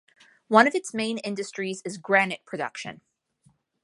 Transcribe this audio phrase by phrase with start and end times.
[0.47, 3.01] One of its main industries is granite production.